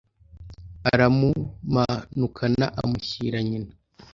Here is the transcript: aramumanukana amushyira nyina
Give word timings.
aramumanukana 0.91 2.65
amushyira 2.81 3.37
nyina 3.49 3.71